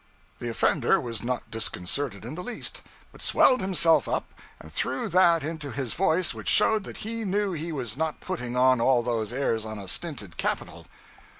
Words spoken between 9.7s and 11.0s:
a stinted capital.